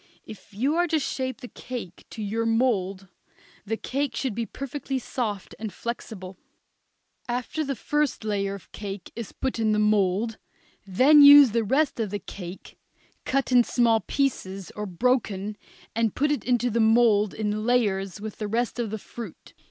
[0.25, 3.07] If you are to shape the cake to your mould
[3.67, 6.37] the cake should be perfectly soft and flexible.
[7.29, 10.39] After the first layer of cake is put against the mould,
[10.87, 12.79] then use the rest of the cake
[13.25, 15.55] cut in small pieces, or broken,
[15.95, 19.53] and put into the mould in layers with the rest of the fruit.